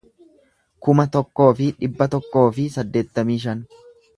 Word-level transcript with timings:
kuma 0.87 1.05
tokkoo 1.15 1.47
fi 1.59 1.67
dhibba 1.83 2.09
tokkoo 2.15 2.49
fi 2.59 2.69
saddeettamii 2.79 3.39
shan 3.45 3.63